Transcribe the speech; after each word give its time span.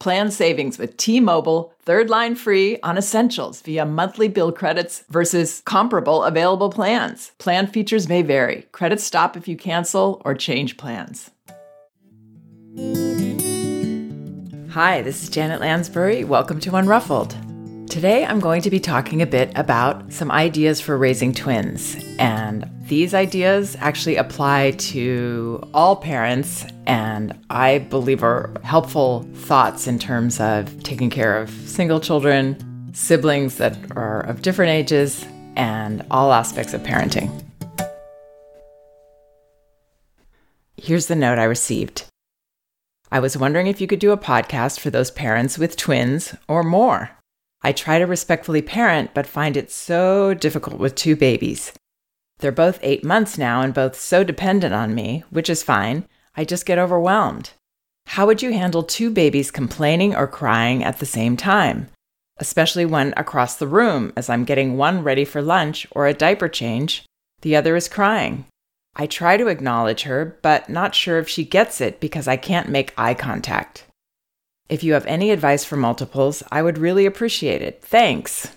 Plan 0.00 0.30
savings 0.30 0.78
with 0.78 0.96
T-Mobile, 0.96 1.72
third 1.82 2.10
line 2.10 2.34
free 2.34 2.78
on 2.82 2.98
essentials 2.98 3.62
via 3.62 3.86
monthly 3.86 4.28
bill 4.28 4.52
credits 4.52 5.04
versus 5.08 5.62
comparable 5.64 6.24
available 6.24 6.68
plans. 6.70 7.32
Plan 7.38 7.66
features 7.66 8.08
may 8.08 8.22
vary. 8.22 8.66
Credits 8.72 9.04
stop 9.04 9.36
if 9.36 9.48
you 9.48 9.56
cancel 9.56 10.20
or 10.24 10.34
change 10.34 10.76
plans. 10.76 11.30
Hi, 14.72 15.02
this 15.02 15.22
is 15.22 15.28
Janet 15.30 15.60
Lansbury. 15.60 16.24
Welcome 16.24 16.58
to 16.60 16.70
Unruffled. 16.70 17.88
Today 17.88 18.26
I'm 18.26 18.40
going 18.40 18.60
to 18.62 18.70
be 18.70 18.80
talking 18.80 19.22
a 19.22 19.26
bit 19.26 19.52
about 19.54 20.12
some 20.12 20.32
ideas 20.32 20.80
for 20.80 20.98
raising 20.98 21.32
twins. 21.32 21.96
And 22.18 22.68
these 22.88 23.14
ideas 23.14 23.76
actually 23.78 24.16
apply 24.16 24.72
to 24.72 25.62
all 25.72 25.94
parents 25.94 26.66
and 26.86 27.38
I 27.50 27.78
believe 27.78 28.22
are 28.22 28.52
helpful 28.62 29.22
thoughts 29.34 29.86
in 29.86 29.98
terms 29.98 30.40
of 30.40 30.82
taking 30.82 31.10
care 31.10 31.40
of 31.40 31.50
single 31.50 32.00
children, 32.00 32.90
siblings 32.92 33.56
that 33.56 33.76
are 33.96 34.20
of 34.20 34.42
different 34.42 34.70
ages, 34.70 35.26
and 35.56 36.04
all 36.10 36.32
aspects 36.32 36.74
of 36.74 36.82
parenting. 36.82 37.42
Here's 40.76 41.06
the 41.06 41.16
note 41.16 41.38
I 41.38 41.44
received. 41.44 42.04
I 43.10 43.20
was 43.20 43.38
wondering 43.38 43.68
if 43.68 43.80
you 43.80 43.86
could 43.86 44.00
do 44.00 44.10
a 44.10 44.18
podcast 44.18 44.80
for 44.80 44.90
those 44.90 45.10
parents 45.10 45.56
with 45.56 45.76
twins 45.76 46.34
or 46.48 46.62
more. 46.62 47.10
I 47.62 47.72
try 47.72 47.98
to 47.98 48.06
respectfully 48.06 48.60
parent, 48.60 49.14
but 49.14 49.26
find 49.26 49.56
it 49.56 49.70
so 49.70 50.34
difficult 50.34 50.78
with 50.78 50.94
two 50.94 51.16
babies. 51.16 51.72
They're 52.40 52.52
both 52.52 52.78
eight 52.82 53.04
months 53.04 53.38
now 53.38 53.62
and 53.62 53.72
both 53.72 53.98
so 53.98 54.24
dependent 54.24 54.74
on 54.74 54.94
me, 54.94 55.24
which 55.30 55.48
is 55.48 55.62
fine. 55.62 56.06
I 56.36 56.44
just 56.44 56.66
get 56.66 56.78
overwhelmed. 56.78 57.50
How 58.06 58.26
would 58.26 58.42
you 58.42 58.52
handle 58.52 58.82
two 58.82 59.10
babies 59.10 59.50
complaining 59.50 60.14
or 60.14 60.26
crying 60.26 60.84
at 60.84 60.98
the 60.98 61.06
same 61.06 61.36
time? 61.36 61.88
Especially 62.38 62.84
when 62.84 63.14
across 63.16 63.56
the 63.56 63.68
room, 63.68 64.12
as 64.16 64.28
I'm 64.28 64.44
getting 64.44 64.76
one 64.76 65.02
ready 65.02 65.24
for 65.24 65.40
lunch 65.40 65.86
or 65.92 66.06
a 66.06 66.14
diaper 66.14 66.48
change, 66.48 67.04
the 67.42 67.56
other 67.56 67.76
is 67.76 67.88
crying. 67.88 68.46
I 68.96 69.06
try 69.06 69.36
to 69.36 69.48
acknowledge 69.48 70.02
her, 70.02 70.38
but 70.42 70.68
not 70.68 70.94
sure 70.94 71.18
if 71.18 71.28
she 71.28 71.44
gets 71.44 71.80
it 71.80 72.00
because 72.00 72.28
I 72.28 72.36
can't 72.36 72.68
make 72.68 72.94
eye 72.96 73.14
contact. 73.14 73.84
If 74.68 74.82
you 74.82 74.94
have 74.94 75.06
any 75.06 75.30
advice 75.30 75.64
for 75.64 75.76
multiples, 75.76 76.42
I 76.50 76.62
would 76.62 76.78
really 76.78 77.06
appreciate 77.06 77.62
it. 77.62 77.82
Thanks. 77.82 78.52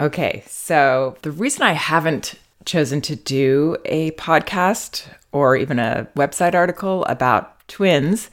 Okay, 0.00 0.42
so 0.46 1.16
the 1.22 1.30
reason 1.30 1.62
I 1.62 1.72
haven't 1.72 2.34
chosen 2.64 3.00
to 3.02 3.16
do 3.16 3.76
a 3.84 4.10
podcast 4.12 5.06
or 5.32 5.56
even 5.56 5.78
a 5.78 6.08
website 6.14 6.54
article 6.54 7.04
about 7.06 7.66
twins 7.68 8.30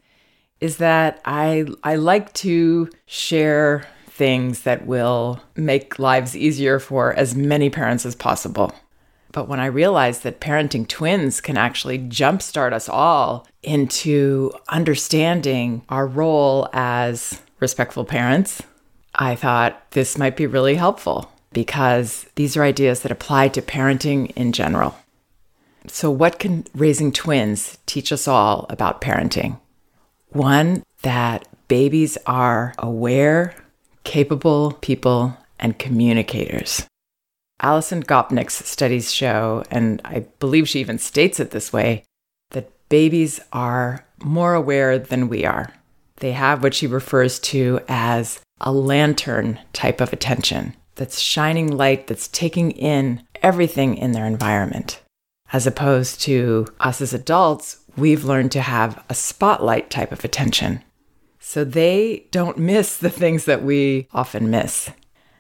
is 0.60 0.78
that 0.78 1.22
I 1.26 1.66
I 1.84 1.96
like 1.96 2.34
to 2.34 2.90
share 3.06 3.88
things 4.08 4.64
that 4.64 4.86
will 4.86 5.42
make 5.56 5.98
lives 5.98 6.36
easier 6.36 6.78
for 6.80 7.14
as 7.14 7.36
many 7.36 7.70
parents 7.70 8.06
as 8.06 8.16
possible. 8.16 8.74
But 9.32 9.48
when 9.48 9.60
I 9.60 9.68
realized 9.68 10.24
that 10.24 10.42
parenting 10.42 10.88
twins 10.88 11.40
can 11.40 11.56
actually 11.56 12.00
jumpstart 12.00 12.74
us 12.74 12.90
all 12.90 13.48
into 13.64 14.52
understanding 14.68 15.84
our 15.88 16.06
role 16.08 16.68
as 16.74 17.42
respectful 17.60 18.06
parents, 18.06 18.62
I 19.16 19.36
thought 19.36 19.92
this 19.92 20.18
might 20.18 20.36
be 20.36 20.48
really 20.48 20.76
helpful 20.76 21.32
because 21.52 22.26
these 22.36 22.58
are 22.58 22.64
ideas 22.64 23.02
that 23.02 23.12
apply 23.12 23.50
to 23.50 23.62
parenting 23.62 24.32
in 24.36 24.52
general. 24.52 24.96
So, 25.88 26.12
what 26.12 26.40
can 26.40 26.66
raising 26.76 27.12
twins 27.12 27.78
teach 27.86 28.12
us 28.12 28.28
all 28.28 28.66
about 28.70 29.02
parenting? 29.02 29.60
One, 30.30 30.84
that 31.02 31.48
babies 31.68 32.18
are 32.26 32.74
aware, 32.78 33.56
capable 34.04 34.74
people 34.82 35.38
and 35.60 35.80
communicators. 35.80 36.86
Alison 37.62 38.04
Gopnik's 38.04 38.66
studies 38.66 39.12
show, 39.12 39.64
and 39.70 40.02
I 40.06 40.26
believe 40.40 40.70
she 40.70 40.80
even 40.80 40.98
states 40.98 41.40
it 41.40 41.52
this 41.52 41.74
way, 41.74 42.04
that 42.52 42.72
babies 42.90 43.40
are 43.52 44.06
more 44.24 44.54
aware 44.54 44.98
than 44.98 45.30
we 45.30 45.46
are. 45.46 45.74
They 46.18 46.32
have 46.34 46.64
what 46.64 46.74
she 46.74 46.88
refers 46.88 47.40
to 47.40 47.80
as 47.88 48.42
a 48.62 48.72
lantern 48.72 49.60
type 49.74 50.02
of 50.02 50.14
attention 50.14 50.76
that's 50.96 51.20
shining 51.20 51.76
light, 51.76 52.08
that's 52.08 52.28
taking 52.28 52.72
in 52.72 53.24
everything 53.42 53.96
in 53.96 54.12
their 54.12 54.26
environment. 54.26 55.02
As 55.52 55.66
opposed 55.66 56.22
to 56.22 56.68
us 56.80 57.02
as 57.02 57.14
adults, 57.14 57.80
we've 57.98 58.24
learned 58.24 58.52
to 58.54 58.62
have 58.62 59.04
a 59.10 59.16
spotlight 59.16 59.90
type 59.90 60.12
of 60.12 60.24
attention. 60.24 60.84
So 61.40 61.64
they 61.64 62.28
don't 62.32 62.58
miss 62.58 62.98
the 62.98 63.10
things 63.10 63.46
that 63.46 63.64
we 63.64 64.08
often 64.14 64.52
miss. 64.52 64.92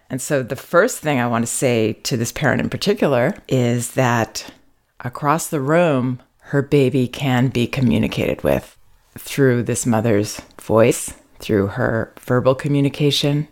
And 0.09 0.19
so, 0.19 0.41
the 0.41 0.55
first 0.55 0.99
thing 0.99 1.19
I 1.19 1.27
want 1.27 1.43
to 1.45 1.51
say 1.51 1.93
to 1.93 2.17
this 2.17 2.31
parent 2.31 2.61
in 2.61 2.69
particular 2.69 3.35
is 3.47 3.91
that 3.91 4.51
across 5.01 5.47
the 5.47 5.61
room, 5.61 6.19
her 6.39 6.63
baby 6.63 7.07
can 7.07 7.49
be 7.49 7.67
communicated 7.67 8.43
with 8.43 8.75
through 9.17 9.63
this 9.63 9.85
mother's 9.85 10.41
voice, 10.59 11.13
through 11.37 11.67
her 11.67 12.11
verbal 12.19 12.55
communication. 12.55 13.47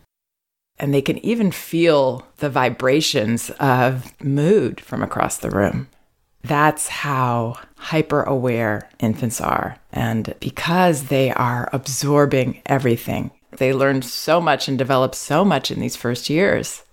And 0.80 0.94
they 0.94 1.02
can 1.02 1.20
even 1.20 1.52
feel 1.52 2.26
the 2.38 2.50
vibrations 2.50 3.52
of 3.60 4.20
mood 4.24 4.82
from 4.82 5.04
across 5.04 5.38
the 5.38 5.52
room. 5.52 5.90
That's 6.48 6.88
how 6.88 7.58
hyper 7.78 8.24
aware 8.24 8.90
infants 9.00 9.42
are. 9.42 9.78
And 9.92 10.34
because 10.40 11.06
they 11.06 11.32
are 11.32 11.70
absorbing 11.74 12.62
everything 12.66 13.32
they 13.58 13.74
learn 13.74 14.02
so 14.02 14.40
much 14.40 14.68
and 14.68 14.78
develop 14.78 15.16
so 15.16 15.44
much 15.44 15.72
in 15.72 15.80
these 15.80 15.96
first 15.96 16.30
years. 16.30 16.84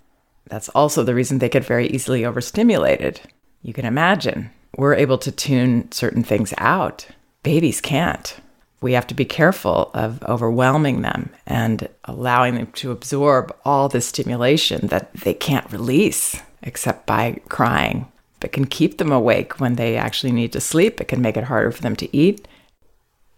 That's 0.47 0.69
also 0.69 1.03
the 1.03 1.15
reason 1.15 1.39
they 1.39 1.49
get 1.49 1.65
very 1.65 1.87
easily 1.87 2.25
overstimulated. 2.25 3.21
You 3.61 3.73
can 3.73 3.85
imagine. 3.85 4.51
We're 4.77 4.95
able 4.95 5.17
to 5.19 5.31
tune 5.31 5.91
certain 5.91 6.23
things 6.23 6.53
out. 6.57 7.07
Babies 7.43 7.81
can't. 7.81 8.37
We 8.81 8.93
have 8.93 9.07
to 9.07 9.15
be 9.15 9.25
careful 9.25 9.89
of 9.93 10.21
overwhelming 10.23 11.01
them 11.01 11.31
and 11.47 11.87
allowing 12.03 12.55
them 12.55 12.67
to 12.73 12.91
absorb 12.91 13.55
all 13.63 13.89
the 13.89 14.01
stimulation 14.01 14.87
that 14.87 15.13
they 15.13 15.33
can't 15.33 15.71
release 15.71 16.39
except 16.61 17.05
by 17.05 17.39
crying. 17.49 18.07
But 18.45 18.51
can 18.51 18.67
keep 18.67 18.99
them 18.99 19.11
awake 19.11 19.59
when 19.59 19.73
they 19.73 19.97
actually 19.97 20.31
need 20.31 20.53
to 20.53 20.61
sleep. 20.61 21.01
It 21.01 21.07
can 21.07 21.19
make 21.19 21.35
it 21.35 21.45
harder 21.45 21.71
for 21.71 21.81
them 21.81 21.95
to 21.95 22.15
eat. 22.15 22.47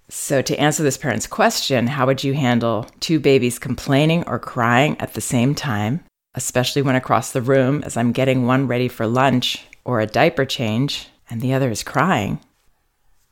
So, 0.10 0.42
to 0.42 0.60
answer 0.60 0.84
this 0.84 0.98
parent's 0.98 1.28
question, 1.28 1.88
how 1.88 2.06
would 2.08 2.26
you 2.26 2.34
handle 2.34 2.88
two 3.00 3.18
babies 3.18 3.58
complaining 3.58 4.28
or 4.28 4.38
crying 4.38 5.00
at 5.00 5.14
the 5.14 5.22
same 5.22 5.56
time, 5.56 6.04
especially 6.36 6.82
when 6.82 6.98
across 6.98 7.32
the 7.32 7.42
room 7.42 7.84
as 7.86 7.96
I'm 7.96 8.12
getting 8.12 8.46
one 8.46 8.68
ready 8.68 8.90
for 8.90 9.08
lunch 9.08 9.66
or 9.86 10.02
a 10.02 10.08
diaper 10.08 10.44
change 10.44 11.08
and 11.30 11.40
the 11.40 11.54
other 11.54 11.72
is 11.72 11.84
crying. 11.84 12.42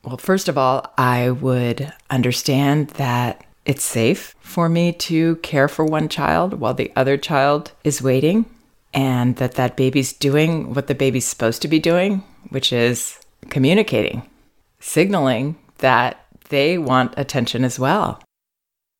Well, 0.02 0.16
first 0.16 0.48
of 0.48 0.58
all, 0.58 0.94
I 0.98 1.30
would 1.30 1.92
understand 2.10 2.92
that 2.92 3.44
it's 3.66 3.84
safe 3.84 4.34
for 4.40 4.70
me 4.70 4.94
to 4.94 5.36
care 5.38 5.68
for 5.68 5.84
one 5.84 6.08
child 6.08 6.54
while 6.54 6.74
the 6.74 6.94
other 6.96 7.18
child 7.18 7.74
is 7.84 8.02
waiting 8.02 8.46
and 8.96 9.36
that 9.36 9.56
that 9.56 9.76
baby's 9.76 10.14
doing 10.14 10.74
what 10.74 10.88
the 10.88 10.96
baby's 10.96 11.26
supposed 11.26 11.62
to 11.62 11.68
be 11.68 11.80
doing, 11.80 12.24
which 12.50 12.72
is 12.72 13.20
communicating, 13.50 14.28
signaling 14.80 15.58
that 15.80 16.26
they 16.50 16.78
want 16.78 17.14
attention 17.18 17.66
as 17.66 17.78
well. 17.78 18.22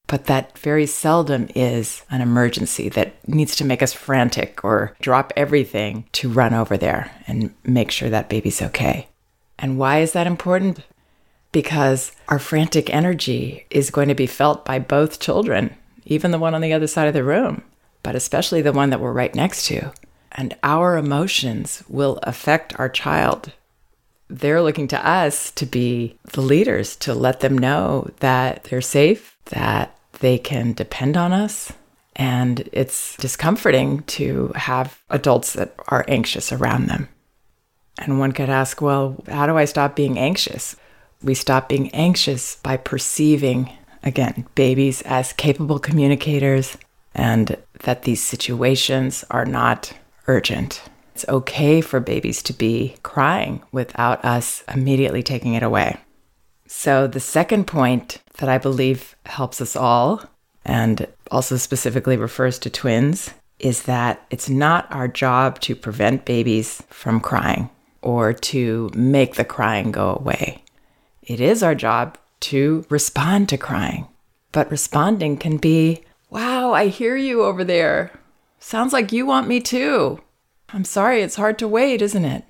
But 0.08 0.26
that 0.26 0.58
very 0.60 0.86
seldom 0.86 1.48
is 1.56 2.04
an 2.12 2.22
emergency 2.22 2.90
that 2.90 3.28
needs 3.28 3.56
to 3.56 3.66
make 3.66 3.82
us 3.82 3.94
frantic 3.94 4.64
or 4.64 4.96
drop 5.02 5.34
everything 5.36 6.06
to 6.12 6.30
run 6.30 6.54
over 6.54 6.78
there 6.78 7.12
and 7.26 7.56
make 7.64 7.90
sure 7.90 8.10
that 8.10 8.30
baby's 8.30 8.62
okay. 8.62 9.08
And 9.58 9.80
why 9.80 10.00
is 10.00 10.12
that 10.12 10.28
important? 10.28 10.82
Because 11.52 12.12
our 12.28 12.38
frantic 12.38 12.94
energy 12.94 13.66
is 13.72 13.90
going 13.90 14.10
to 14.10 14.16
be 14.16 14.28
felt 14.28 14.66
by 14.66 14.78
both 14.78 15.22
children, 15.22 15.76
even 16.06 16.32
the 16.32 16.38
one 16.38 16.54
on 16.54 16.62
the 16.62 16.74
other 16.74 16.88
side 16.88 17.08
of 17.08 17.14
the 17.14 17.24
room, 17.24 17.64
but 18.06 18.16
especially 18.16 18.62
the 18.62 18.72
one 18.72 18.92
that 18.92 19.00
we're 19.00 19.12
right 19.12 19.34
next 19.34 19.66
to. 19.66 19.92
And 20.32 20.56
our 20.62 20.96
emotions 20.96 21.84
will 21.90 22.20
affect 22.22 22.80
our 22.80 22.88
child. 22.88 23.52
They're 24.30 24.62
looking 24.62 24.88
to 24.90 25.10
us 25.10 25.50
to 25.54 25.66
be 25.66 26.16
the 26.34 26.42
leaders, 26.42 26.96
to 26.98 27.16
let 27.16 27.40
them 27.40 27.58
know 27.58 28.12
that 28.20 28.66
they're 28.66 28.80
safe, 28.80 29.36
that 29.46 29.98
they 30.20 30.38
can 30.38 30.74
depend 30.74 31.18
on 31.18 31.34
us. 31.34 31.74
And 32.16 32.70
it's 32.72 33.18
discomforting 33.18 34.04
to 34.04 34.52
have 34.54 35.02
adults 35.10 35.54
that 35.54 35.74
are 35.88 36.06
anxious 36.08 36.52
around 36.52 36.86
them. 36.86 37.10
And 37.98 38.20
one 38.20 38.34
could 38.34 38.52
ask, 38.52 38.82
well, 38.82 39.24
how 39.28 39.48
do 39.48 39.58
I 39.58 39.66
stop 39.66 39.96
being 39.96 40.20
anxious? 40.20 40.76
We 41.24 41.34
stop 41.34 41.70
being 41.70 41.90
anxious 41.90 42.58
by 42.58 42.78
perceiving, 42.78 43.76
again, 44.04 44.46
babies 44.54 45.02
as 45.02 45.34
capable 45.34 45.80
communicators 45.80 46.78
and 47.16 47.58
that 47.84 48.04
these 48.04 48.22
situations 48.22 49.24
are 49.32 49.46
not 49.46 49.94
urgent. 50.28 50.84
It's 51.14 51.26
okay 51.30 51.82
for 51.82 52.00
babies 52.00 52.44
to 52.44 52.54
be 52.54 52.98
crying 53.02 53.64
without 53.72 54.24
us 54.26 54.64
immediately 54.74 55.24
taking 55.24 55.54
it 55.54 55.64
away. 55.64 55.98
So, 56.68 57.08
the 57.08 57.20
second 57.20 57.68
point 57.68 58.22
that 58.38 58.50
I 58.50 58.58
believe 58.58 59.16
helps 59.26 59.62
us 59.62 59.76
all, 59.76 60.24
and 60.66 61.08
also 61.32 61.58
specifically 61.58 62.18
refers 62.18 62.60
to 62.60 62.70
twins, 62.70 63.32
is 63.60 63.84
that 63.84 64.26
it's 64.30 64.50
not 64.50 64.92
our 64.92 65.08
job 65.08 65.60
to 65.62 65.76
prevent 65.76 66.26
babies 66.26 66.84
from 66.90 67.22
crying 67.22 67.70
or 68.02 68.34
to 68.34 68.90
make 68.94 69.36
the 69.36 69.46
crying 69.46 69.92
go 69.92 70.16
away. 70.16 70.64
It 71.24 71.40
is 71.40 71.64
our 71.64 71.76
job 71.76 72.18
to 72.42 72.86
respond 72.90 73.50
to 73.50 73.58
crying. 73.58 74.08
But 74.52 74.70
responding 74.70 75.38
can 75.38 75.58
be, 75.58 76.04
wow, 76.36 76.74
I 76.74 76.88
hear 76.88 77.16
you 77.16 77.44
over 77.44 77.64
there. 77.64 78.12
Sounds 78.60 78.92
like 78.92 79.14
you 79.14 79.26
want 79.26 79.48
me 79.48 79.62
too. 79.62 80.22
I'm 80.68 80.84
sorry, 80.84 81.22
it's 81.22 81.38
hard 81.38 81.58
to 81.60 81.68
wait, 81.68 82.02
isn't 82.02 82.26
it? 82.26 82.44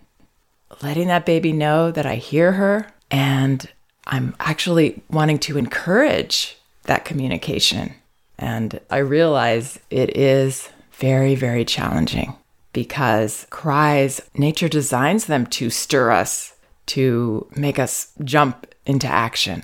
Letting 0.82 1.08
that 1.10 1.28
baby 1.28 1.54
know 1.54 1.92
that 1.92 2.06
I 2.08 2.16
hear 2.16 2.54
her 2.54 2.88
and 3.12 3.70
I'm 4.08 4.36
actually 4.40 5.04
wanting 5.12 5.38
to 5.40 5.60
encourage 5.60 6.58
that 6.86 7.06
communication. 7.06 7.94
And 8.40 8.80
I 8.90 8.98
realize 8.98 9.78
it 9.92 10.18
is 10.18 10.70
very, 10.94 11.36
very 11.36 11.64
challenging 11.64 12.36
because 12.74 13.46
cries, 13.52 14.20
nature 14.34 14.68
designs 14.68 15.26
them 15.26 15.46
to 15.48 15.70
stir 15.70 16.10
us, 16.10 16.56
to 16.88 17.48
make 17.56 17.78
us 17.78 18.14
jump 18.24 18.74
into 18.88 19.06
action. 19.06 19.62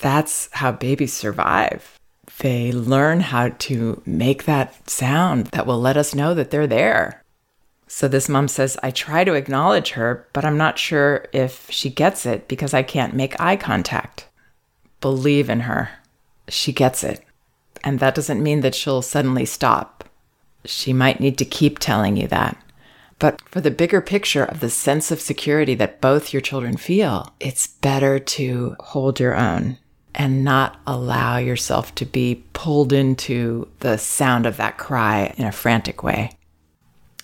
That's 0.00 0.48
how 0.52 0.72
babies 0.72 1.12
survive. 1.12 1.97
They 2.38 2.70
learn 2.72 3.20
how 3.20 3.48
to 3.48 4.02
make 4.06 4.44
that 4.44 4.88
sound 4.88 5.46
that 5.46 5.66
will 5.66 5.80
let 5.80 5.96
us 5.96 6.14
know 6.14 6.34
that 6.34 6.50
they're 6.50 6.66
there. 6.66 7.24
So 7.88 8.06
this 8.06 8.28
mom 8.28 8.48
says, 8.48 8.76
I 8.82 8.90
try 8.90 9.24
to 9.24 9.32
acknowledge 9.34 9.92
her, 9.92 10.28
but 10.32 10.44
I'm 10.44 10.58
not 10.58 10.78
sure 10.78 11.26
if 11.32 11.68
she 11.70 11.88
gets 11.88 12.26
it 12.26 12.46
because 12.46 12.74
I 12.74 12.82
can't 12.82 13.14
make 13.14 13.40
eye 13.40 13.56
contact. 13.56 14.28
Believe 15.00 15.48
in 15.48 15.60
her. 15.60 15.90
She 16.48 16.72
gets 16.72 17.02
it. 17.02 17.24
And 17.82 17.98
that 17.98 18.14
doesn't 18.14 18.42
mean 18.42 18.60
that 18.60 18.74
she'll 18.74 19.02
suddenly 19.02 19.46
stop. 19.46 20.04
She 20.64 20.92
might 20.92 21.20
need 21.20 21.38
to 21.38 21.44
keep 21.44 21.78
telling 21.78 22.16
you 22.16 22.28
that. 22.28 22.62
But 23.18 23.40
for 23.48 23.60
the 23.60 23.70
bigger 23.70 24.00
picture 24.00 24.44
of 24.44 24.60
the 24.60 24.70
sense 24.70 25.10
of 25.10 25.20
security 25.20 25.74
that 25.76 26.00
both 26.00 26.32
your 26.32 26.42
children 26.42 26.76
feel, 26.76 27.32
it's 27.40 27.66
better 27.66 28.18
to 28.18 28.76
hold 28.78 29.18
your 29.18 29.34
own 29.34 29.78
and 30.18 30.44
not 30.44 30.80
allow 30.86 31.38
yourself 31.38 31.94
to 31.94 32.04
be 32.04 32.44
pulled 32.52 32.92
into 32.92 33.68
the 33.80 33.96
sound 33.96 34.44
of 34.44 34.56
that 34.56 34.76
cry 34.76 35.32
in 35.38 35.46
a 35.46 35.52
frantic 35.52 36.02
way. 36.02 36.32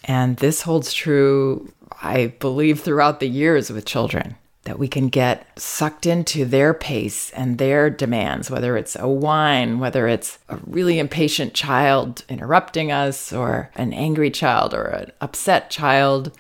And 0.05 0.37
this 0.37 0.63
holds 0.63 0.93
true, 0.93 1.73
I 2.01 2.29
believe, 2.39 2.81
throughout 2.81 3.19
the 3.19 3.29
years 3.29 3.71
with 3.71 3.85
children 3.85 4.37
that 4.65 4.79
we 4.79 4.89
can 4.89 5.09
get 5.09 5.47
sucked 5.59 6.07
into 6.07 6.45
their 6.45 6.73
pace 6.73 7.31
and 7.33 7.59
their 7.59 7.91
demands, 7.91 8.51
whether 8.51 8.77
it's 8.77 8.97
a 8.97 9.09
whine, 9.09 9.79
whether 9.79 10.09
it's 10.09 10.39
a 10.49 10.59
really 10.67 10.99
impatient 10.99 11.53
child 11.53 12.25
interrupting 12.29 12.91
us, 12.91 13.33
or 13.33 13.71
an 13.75 13.93
angry 13.93 14.31
child, 14.31 14.73
or 14.73 14.85
an 14.85 15.13
upset 15.21 15.69
child. 15.69 16.33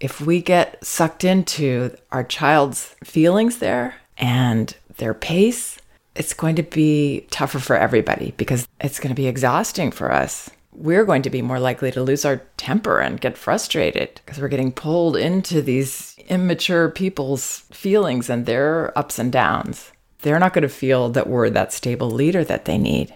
If 0.00 0.20
we 0.20 0.42
get 0.42 0.84
sucked 0.84 1.22
into 1.22 1.96
our 2.10 2.24
child's 2.24 2.96
feelings 3.04 3.58
there 3.58 3.96
and 4.18 4.74
their 4.96 5.14
pace, 5.14 5.73
it's 6.14 6.34
going 6.34 6.56
to 6.56 6.62
be 6.62 7.26
tougher 7.30 7.58
for 7.58 7.76
everybody 7.76 8.32
because 8.36 8.68
it's 8.80 9.00
going 9.00 9.14
to 9.14 9.20
be 9.20 9.26
exhausting 9.26 9.90
for 9.90 10.12
us 10.12 10.50
we're 10.74 11.04
going 11.04 11.22
to 11.22 11.30
be 11.30 11.42
more 11.42 11.60
likely 11.60 11.90
to 11.92 12.02
lose 12.02 12.24
our 12.24 12.42
temper 12.56 12.98
and 12.98 13.20
get 13.20 13.38
frustrated 13.38 14.20
because 14.24 14.40
we're 14.40 14.48
getting 14.48 14.72
pulled 14.72 15.16
into 15.16 15.62
these 15.62 16.16
immature 16.28 16.90
people's 16.90 17.60
feelings 17.70 18.28
and 18.28 18.46
their 18.46 18.96
ups 18.98 19.18
and 19.18 19.30
downs. 19.32 19.92
They're 20.22 20.38
not 20.38 20.52
going 20.52 20.62
to 20.62 20.68
feel 20.68 21.10
that 21.10 21.28
we're 21.28 21.50
that 21.50 21.72
stable 21.72 22.10
leader 22.10 22.44
that 22.44 22.64
they 22.64 22.78
need. 22.78 23.14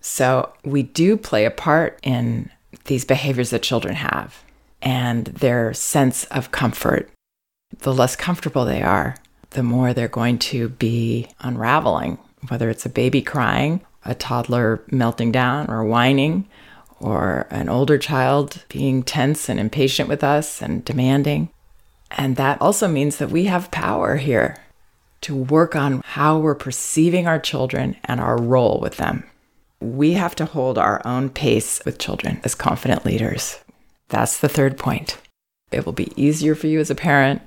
So, 0.00 0.52
we 0.64 0.82
do 0.82 1.16
play 1.16 1.46
a 1.46 1.50
part 1.50 1.98
in 2.02 2.50
these 2.84 3.06
behaviors 3.06 3.50
that 3.50 3.62
children 3.62 3.94
have 3.94 4.44
and 4.82 5.26
their 5.26 5.72
sense 5.72 6.24
of 6.24 6.50
comfort. 6.50 7.10
The 7.78 7.94
less 7.94 8.14
comfortable 8.14 8.66
they 8.66 8.82
are, 8.82 9.16
the 9.54 9.62
more 9.62 9.92
they're 9.92 10.08
going 10.08 10.38
to 10.38 10.68
be 10.68 11.28
unraveling, 11.40 12.18
whether 12.48 12.68
it's 12.70 12.86
a 12.86 12.90
baby 12.90 13.22
crying, 13.22 13.80
a 14.04 14.14
toddler 14.14 14.82
melting 14.90 15.32
down 15.32 15.70
or 15.70 15.84
whining, 15.84 16.46
or 17.00 17.46
an 17.50 17.68
older 17.68 17.98
child 17.98 18.64
being 18.68 19.02
tense 19.02 19.48
and 19.48 19.58
impatient 19.58 20.08
with 20.08 20.22
us 20.22 20.60
and 20.60 20.84
demanding. 20.84 21.48
And 22.10 22.36
that 22.36 22.60
also 22.60 22.86
means 22.86 23.16
that 23.16 23.30
we 23.30 23.44
have 23.44 23.70
power 23.70 24.16
here 24.16 24.58
to 25.22 25.34
work 25.34 25.74
on 25.74 26.02
how 26.04 26.38
we're 26.38 26.54
perceiving 26.54 27.26
our 27.26 27.38
children 27.38 27.96
and 28.04 28.20
our 28.20 28.40
role 28.40 28.78
with 28.80 28.98
them. 28.98 29.24
We 29.80 30.12
have 30.12 30.34
to 30.36 30.44
hold 30.44 30.78
our 30.78 31.00
own 31.06 31.30
pace 31.30 31.80
with 31.84 31.98
children 31.98 32.40
as 32.44 32.54
confident 32.54 33.04
leaders. 33.04 33.58
That's 34.08 34.38
the 34.38 34.48
third 34.48 34.78
point. 34.78 35.18
It 35.72 35.86
will 35.86 35.92
be 35.92 36.12
easier 36.14 36.54
for 36.54 36.66
you 36.66 36.78
as 36.78 36.90
a 36.90 36.94
parent, 36.94 37.42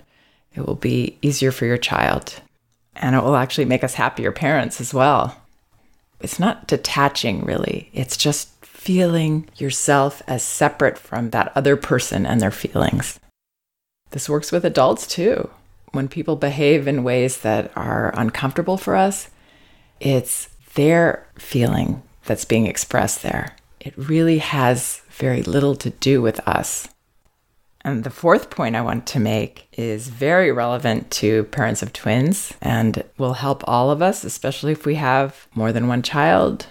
it 0.53 0.65
will 0.65 0.75
be 0.75 1.17
easier 1.21 1.51
for 1.51 1.65
your 1.65 1.77
child, 1.77 2.41
and 2.95 3.15
it 3.15 3.23
will 3.23 3.35
actually 3.35 3.65
make 3.65 3.83
us 3.83 3.95
happier 3.95 4.31
parents 4.31 4.81
as 4.81 4.93
well. 4.93 5.41
It's 6.19 6.39
not 6.39 6.67
detaching, 6.67 7.45
really, 7.45 7.89
it's 7.93 8.17
just 8.17 8.49
feeling 8.65 9.47
yourself 9.57 10.21
as 10.27 10.41
separate 10.43 10.97
from 10.97 11.31
that 11.31 11.51
other 11.55 11.75
person 11.75 12.25
and 12.25 12.39
their 12.39 12.51
feelings. 12.51 13.19
This 14.11 14.29
works 14.29 14.51
with 14.51 14.63
adults 14.65 15.05
too. 15.05 15.49
When 15.91 16.07
people 16.07 16.35
behave 16.35 16.87
in 16.87 17.03
ways 17.03 17.39
that 17.39 17.71
are 17.75 18.13
uncomfortable 18.15 18.77
for 18.77 18.95
us, 18.95 19.29
it's 19.99 20.49
their 20.75 21.27
feeling 21.37 22.01
that's 22.25 22.45
being 22.45 22.65
expressed 22.65 23.23
there. 23.23 23.55
It 23.79 23.93
really 23.97 24.37
has 24.37 25.01
very 25.09 25.43
little 25.43 25.75
to 25.75 25.89
do 25.89 26.21
with 26.21 26.39
us. 26.47 26.87
And 27.87 28.03
the 28.03 28.09
fourth 28.09 28.49
point 28.49 28.75
I 28.75 28.81
want 28.81 29.07
to 29.07 29.19
make 29.19 29.69
is 29.71 30.09
very 30.09 30.51
relevant 30.51 31.09
to 31.11 31.45
parents 31.45 31.81
of 31.81 31.93
twins 31.93 32.51
and 32.61 33.01
will 33.17 33.35
help 33.35 33.63
all 33.65 33.91
of 33.91 34.01
us, 34.01 34.25
especially 34.25 34.73
if 34.73 34.85
we 34.85 34.95
have 34.95 35.47
more 35.55 35.71
than 35.71 35.87
one 35.87 36.01
child. 36.01 36.67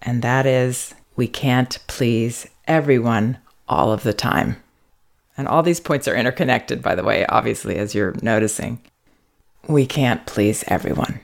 And 0.00 0.22
that 0.22 0.46
is 0.46 0.94
we 1.16 1.26
can't 1.26 1.80
please 1.88 2.46
everyone 2.68 3.38
all 3.68 3.90
of 3.90 4.04
the 4.04 4.12
time. 4.12 4.62
And 5.36 5.48
all 5.48 5.64
these 5.64 5.80
points 5.80 6.06
are 6.06 6.14
interconnected, 6.14 6.82
by 6.82 6.94
the 6.94 7.02
way, 7.02 7.26
obviously, 7.26 7.74
as 7.74 7.92
you're 7.92 8.14
noticing. 8.22 8.78
We 9.66 9.86
can't 9.86 10.24
please 10.24 10.62
everyone. 10.68 11.18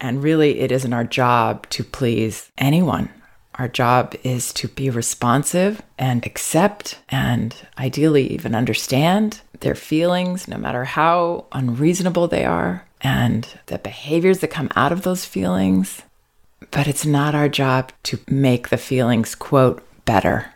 And 0.00 0.22
really, 0.22 0.60
it 0.60 0.70
isn't 0.70 0.92
our 0.92 1.02
job 1.02 1.68
to 1.70 1.82
please 1.82 2.52
anyone, 2.58 3.08
Our 3.56 3.68
job 3.68 4.14
is 4.22 4.52
to 4.54 4.68
be 4.68 4.88
responsive 4.88 5.82
and 5.98 6.24
accept 6.24 6.98
and 7.10 7.54
ideally 7.78 8.26
even 8.32 8.54
understand 8.54 9.42
their 9.60 9.74
feelings, 9.74 10.48
no 10.48 10.56
matter 10.56 10.84
how 10.84 11.46
unreasonable 11.52 12.28
they 12.28 12.44
are, 12.44 12.86
and 13.00 13.46
the 13.66 13.78
behaviors 13.78 14.38
that 14.38 14.48
come 14.48 14.70
out 14.74 14.92
of 14.92 15.02
those 15.02 15.24
feelings. 15.24 16.02
But 16.70 16.88
it's 16.88 17.04
not 17.04 17.34
our 17.34 17.48
job 17.48 17.92
to 18.04 18.18
make 18.26 18.68
the 18.68 18.78
feelings, 18.78 19.34
quote, 19.34 19.86
better. 20.04 20.54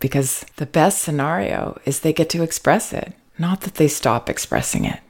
Because 0.00 0.44
the 0.56 0.66
best 0.66 1.02
scenario 1.02 1.80
is 1.84 2.00
they 2.00 2.12
get 2.12 2.30
to 2.30 2.42
express 2.42 2.92
it, 2.92 3.12
not 3.38 3.60
that 3.62 3.74
they 3.74 3.88
stop 3.88 4.28
expressing 4.28 4.84
it. 4.84 5.00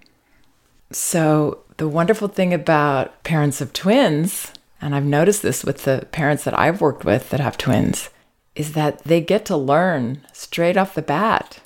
So, 0.91 1.61
the 1.79 1.89
wonderful 1.89 2.29
thing 2.29 2.53
about 2.53 3.23
parents 3.25 3.61
of 3.61 3.73
twins, 3.73 4.53
and 4.83 4.95
I've 4.95 5.05
noticed 5.05 5.43
this 5.43 5.65
with 5.65 5.85
the 5.85 6.07
parents 6.11 6.45
that 6.45 6.59
I've 6.59 6.81
worked 6.81 7.05
with 7.05 7.31
that 7.31 7.41
have 7.41 7.57
twins, 7.57 8.11
is 8.55 8.73
that 8.73 9.05
they 9.05 9.21
get 9.21 9.47
to 9.47 9.57
learn 9.57 10.21
straight 10.33 10.77
off 10.77 10.95
the 10.95 11.03
bat 11.03 11.61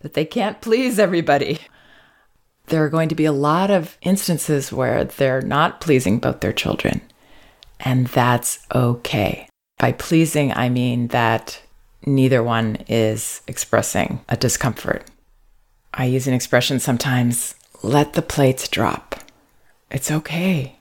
that 0.00 0.14
they 0.14 0.24
can't 0.24 0.60
please 0.60 0.98
everybody. 0.98 1.60
There 2.66 2.84
are 2.84 2.88
going 2.88 3.08
to 3.10 3.14
be 3.14 3.26
a 3.26 3.32
lot 3.32 3.70
of 3.70 3.96
instances 4.02 4.72
where 4.72 5.04
they're 5.04 5.42
not 5.42 5.80
pleasing 5.80 6.18
both 6.18 6.40
their 6.40 6.52
children, 6.52 7.02
and 7.78 8.08
that's 8.08 8.66
okay. 8.74 9.48
By 9.78 9.92
pleasing, 9.92 10.52
I 10.52 10.68
mean 10.68 11.08
that 11.08 11.60
neither 12.04 12.42
one 12.42 12.76
is 12.88 13.42
expressing 13.46 14.24
a 14.28 14.36
discomfort. 14.36 15.04
I 15.92 16.06
use 16.06 16.26
an 16.26 16.34
expression 16.34 16.80
sometimes 16.80 17.54
let 17.82 18.14
the 18.14 18.22
plates 18.22 18.68
drop. 18.68 19.16
It's 19.90 20.10
okay. 20.10 20.75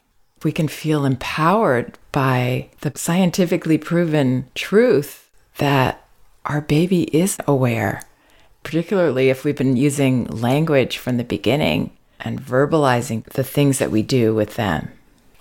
We 0.45 0.51
can 0.51 0.67
feel 0.67 1.05
empowered 1.05 1.97
by 2.11 2.69
the 2.81 2.91
scientifically 2.93 3.79
proven 3.79 4.47
truth 4.53 5.31
that 5.57 6.05
our 6.45 6.61
baby 6.61 7.05
is 7.05 7.39
aware, 7.47 8.03
particularly 8.61 9.29
if 9.29 9.43
we've 9.43 9.57
been 9.57 9.75
using 9.75 10.25
language 10.25 10.99
from 10.99 11.17
the 11.17 11.23
beginning 11.23 11.97
and 12.19 12.39
verbalizing 12.39 13.23
the 13.23 13.43
things 13.43 13.79
that 13.79 13.89
we 13.89 14.03
do 14.03 14.35
with 14.35 14.53
them. 14.53 14.91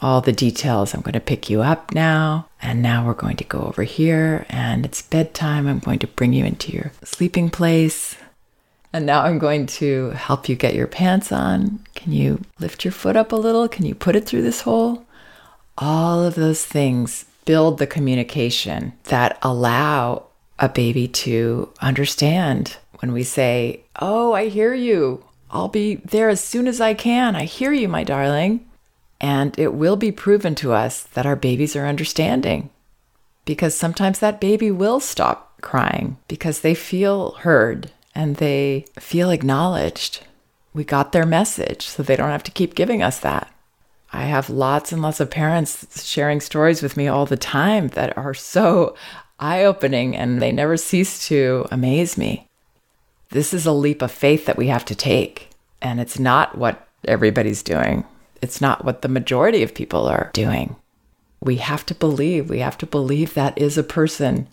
All 0.00 0.23
the 0.23 0.32
details. 0.32 0.94
I'm 0.94 1.02
going 1.02 1.12
to 1.12 1.20
pick 1.20 1.50
you 1.50 1.61
up 1.61 1.92
now, 1.92 2.49
and 2.62 2.80
now 2.80 3.06
we're 3.06 3.12
going 3.12 3.37
to 3.37 3.44
go 3.44 3.58
over 3.61 3.82
here, 3.82 4.46
and 4.49 4.87
it's 4.87 5.02
bedtime. 5.02 5.66
I'm 5.66 5.80
going 5.80 5.99
to 5.99 6.06
bring 6.06 6.32
you 6.32 6.46
into 6.46 6.73
your 6.73 6.92
sleeping 7.02 7.50
place. 7.50 8.16
And 8.95 9.07
now 9.07 9.23
I'm 9.23 9.41
going 9.41 9.67
to 9.67 10.11
help 10.11 10.49
you 10.49 10.55
get 10.55 10.77
your 10.77 10.87
pants 10.87 11.33
on. 11.33 11.81
Can 11.97 12.13
you 12.13 12.41
lift 12.61 12.85
your 12.85 12.93
foot 12.93 13.17
up 13.17 13.33
a 13.33 13.37
little? 13.37 13.67
Can 13.67 13.85
you 13.85 13.93
put 13.93 14.15
it 14.15 14.25
through 14.25 14.43
this 14.43 14.61
hole? 14.61 15.05
All 15.77 16.23
of 16.23 16.37
those 16.37 16.65
things 16.65 17.25
build 17.45 17.79
the 17.79 17.89
communication 17.89 18.93
that 19.05 19.37
allow 19.43 20.27
a 20.61 20.69
baby 20.69 21.09
to 21.09 21.73
understand 21.81 22.77
when 23.01 23.11
we 23.11 23.25
say, 23.25 23.83
Oh, 23.99 24.33
I 24.33 24.47
hear 24.47 24.73
you. 24.75 25.25
I'll 25.51 25.67
be 25.67 25.97
there 25.97 26.29
as 26.29 26.41
soon 26.41 26.69
as 26.69 26.81
I 26.81 26.95
can. 26.95 27.35
I 27.35 27.47
hear 27.47 27.73
you, 27.73 27.89
my 27.89 28.05
darling. 28.05 28.65
And 29.21 29.59
it 29.59 29.75
will 29.75 29.97
be 29.97 30.13
proven 30.13 30.55
to 30.57 30.73
us 30.73 31.03
that 31.15 31.27
our 31.27 31.37
babies 31.37 31.75
are 31.75 31.87
understanding 31.87 32.71
because 33.45 33.75
sometimes 33.75 34.21
that 34.21 34.41
baby 34.41 34.71
will 34.71 35.01
stop 35.01 35.61
crying 35.61 36.17
because 36.29 36.61
they 36.61 36.77
feel 36.77 37.33
heard 37.33 37.91
and 38.14 38.37
they 38.37 38.87
feel 38.99 39.30
acknowledged. 39.30 40.25
We 40.73 40.85
got 40.85 41.12
their 41.12 41.26
message, 41.26 41.87
so 41.87 42.02
they 42.02 42.16
don't 42.16 42.30
have 42.30 42.42
to 42.44 42.50
keep 42.50 42.75
giving 42.75 43.02
us 43.02 43.18
that. 43.21 43.52
I 44.12 44.25
have 44.25 44.49
lots 44.49 44.92
and 44.92 45.02
lots 45.02 45.18
of 45.18 45.30
parents 45.30 46.06
sharing 46.06 46.40
stories 46.40 46.83
with 46.83 46.97
me 46.97 47.09
all 47.09 47.26
the 47.26 47.37
time 47.37 47.88
that 47.88 48.16
are 48.16 48.35
so 48.35 48.94
eye 49.40 49.64
opening 49.64 50.16
and 50.16 50.40
they 50.40 50.52
never 50.52 50.76
cease 50.76 51.26
to 51.28 51.66
amaze 51.71 52.16
me. 52.16 52.49
This 53.30 53.52
is 53.52 53.66
a 53.66 53.73
leap 53.73 54.02
of 54.02 54.12
faith 54.12 54.47
that 54.47 54.56
we 54.56 54.68
have 54.68 54.85
to 54.85 54.94
take, 54.94 55.50
and 55.83 56.00
it's 56.00 56.18
not 56.18 56.56
what 56.56 56.87
everybody's 57.06 57.62
doing. 57.62 58.04
It's 58.40 58.61
not 58.61 58.85
what 58.85 59.02
the 59.02 59.09
majority 59.09 59.62
of 59.62 59.75
people 59.75 60.06
are 60.06 60.30
doing. 60.33 60.76
We 61.40 61.56
have 61.56 61.85
to 61.87 61.94
believe, 61.94 62.49
we 62.49 62.61
have 62.61 62.78
to 62.78 62.87
believe 62.87 63.35
that 63.35 63.59
is 63.59 63.76
a 63.76 63.83
person 63.83 64.49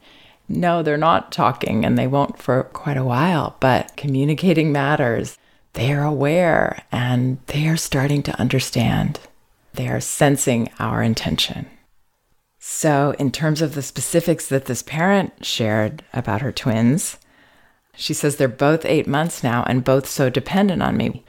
no, 0.51 0.83
they're 0.83 0.97
not 0.97 1.31
talking 1.31 1.85
and 1.85 1.97
they 1.97 2.07
won't 2.07 2.41
for 2.41 2.63
quite 2.63 2.97
a 2.97 3.03
while, 3.03 3.55
but 3.59 3.95
communicating 3.97 4.71
matters. 4.71 5.37
They 5.73 5.93
are 5.93 6.03
aware 6.03 6.83
and 6.91 7.39
they 7.47 7.67
are 7.67 7.77
starting 7.77 8.23
to 8.23 8.39
understand. 8.39 9.19
They 9.73 9.87
are 9.87 10.01
sensing 10.01 10.69
our 10.79 11.01
intention. 11.01 11.67
So, 12.59 13.15
in 13.17 13.31
terms 13.31 13.61
of 13.61 13.73
the 13.73 13.81
specifics 13.81 14.47
that 14.47 14.65
this 14.65 14.83
parent 14.83 15.45
shared 15.45 16.03
about 16.13 16.41
her 16.41 16.51
twins, 16.51 17.17
she 17.95 18.13
says 18.13 18.35
they're 18.35 18.47
both 18.47 18.85
eight 18.85 19.07
months 19.07 19.43
now 19.43 19.63
and 19.63 19.83
both 19.83 20.07
so 20.07 20.29
dependent 20.29 20.83
on 20.83 20.95
me. 20.95 21.23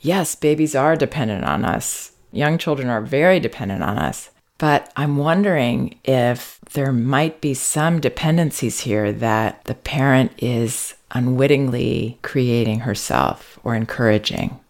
Yes, 0.00 0.34
babies 0.34 0.74
are 0.74 0.96
dependent 0.96 1.44
on 1.44 1.64
us. 1.64 2.12
Young 2.32 2.58
children 2.58 2.88
are 2.88 3.00
very 3.00 3.40
dependent 3.40 3.82
on 3.82 3.98
us. 3.98 4.30
But 4.60 4.92
I'm 4.94 5.16
wondering 5.16 5.98
if 6.04 6.60
there 6.74 6.92
might 6.92 7.40
be 7.40 7.54
some 7.54 7.98
dependencies 7.98 8.80
here 8.80 9.10
that 9.10 9.64
the 9.64 9.74
parent 9.74 10.32
is 10.36 10.96
unwittingly 11.12 12.18
creating 12.20 12.80
herself 12.80 13.58
or 13.64 13.74
encouraging. 13.74 14.60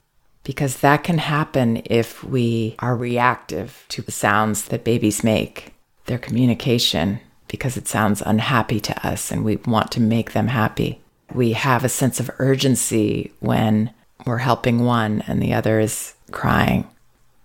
Because 0.45 0.77
that 0.77 1.03
can 1.03 1.19
happen 1.19 1.83
if 1.87 2.23
we 2.23 2.77
are 2.79 2.95
reactive 2.95 3.85
to 3.89 4.01
the 4.01 4.13
sounds 4.13 4.67
that 4.67 4.85
babies 4.85 5.25
make, 5.25 5.75
their 6.07 6.19
communication, 6.19 7.19
because 7.49 7.77
it 7.77 7.89
sounds 7.89 8.23
unhappy 8.25 8.79
to 8.79 9.07
us 9.07 9.33
and 9.33 9.45
we 9.45 9.57
want 9.57 9.91
to 9.91 10.01
make 10.01 10.35
them 10.35 10.47
happy. 10.47 11.01
We 11.35 11.55
have 11.55 11.83
a 11.83 11.89
sense 11.89 12.21
of 12.21 12.31
urgency 12.39 13.33
when 13.41 13.93
we're 14.25 14.39
helping 14.39 14.85
one 14.85 15.25
and 15.27 15.43
the 15.43 15.53
other 15.53 15.81
is 15.81 16.15
crying 16.31 16.87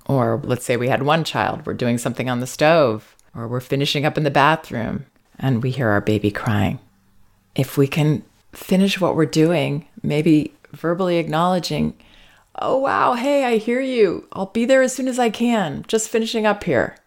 or 0.06 0.42
let's 0.44 0.66
say 0.66 0.78
we 0.78 0.88
had 0.88 1.04
one 1.04 1.24
child, 1.24 1.66
we're 1.66 1.74
doing 1.74 1.98
something 1.98 2.30
on 2.30 2.40
the 2.40 2.48
stove, 2.48 3.16
or 3.36 3.48
we're 3.48 3.60
finishing 3.60 4.06
up 4.06 4.18
in 4.18 4.24
the 4.24 4.32
bathroom 4.32 5.06
and 5.38 5.62
we 5.62 5.72
hear 5.72 5.90
our 5.90 6.02
baby 6.02 6.32
crying. 6.32 6.80
If 7.56 7.78
we 7.78 7.88
can 7.88 8.24
finish 8.54 9.00
what 9.00 9.16
we're 9.16 9.26
doing, 9.26 9.88
maybe 10.02 10.54
verbally 10.72 11.18
acknowledging, 11.18 11.96
oh, 12.60 12.78
wow, 12.78 13.14
hey, 13.14 13.44
I 13.44 13.58
hear 13.58 13.82
you. 13.82 14.28
I'll 14.32 14.48
be 14.48 14.66
there 14.66 14.82
as 14.82 14.94
soon 14.94 15.08
as 15.08 15.20
I 15.20 15.30
can, 15.30 15.84
just 15.88 16.10
finishing 16.10 16.46
up 16.46 16.64
here. 16.64 16.98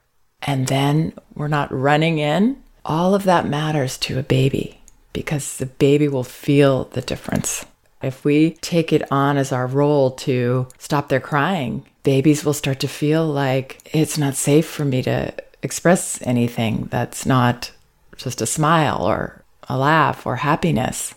And 0.43 0.67
then 0.69 1.15
we're 1.35 1.49
not 1.49 1.73
running 1.73 2.19
in. 2.19 2.63
All 2.85 3.15
of 3.15 3.25
that 3.25 3.49
matters 3.49 3.99
to 3.99 4.19
a 4.19 4.23
baby 4.23 4.81
because 5.13 5.57
the 5.57 5.67
baby 5.67 6.09
will 6.09 6.25
feel 6.25 6.85
the 6.85 7.01
difference. 7.01 7.67
If 8.03 8.25
we 8.25 8.53
take 8.61 8.93
it 8.93 9.11
on 9.11 9.37
as 9.37 9.53
our 9.53 9.67
role 9.67 10.13
to 10.13 10.69
stop 10.79 11.09
their 11.09 11.21
crying, 11.21 11.85
babies 12.09 12.43
will 12.43 12.55
start 12.55 12.81
to 12.81 12.89
feel 12.89 13.27
like 13.27 13.79
it's 13.93 14.17
not 14.17 14.35
safe 14.35 14.67
for 14.67 14.83
me 14.83 15.03
to 15.03 15.31
express 15.63 16.19
anything 16.23 16.89
that's 16.91 17.27
not 17.27 17.71
just 18.17 18.41
a 18.41 18.47
smile 18.47 19.03
or 19.03 19.45
a 19.69 19.77
laugh 19.77 20.25
or 20.25 20.37
happiness. 20.37 21.15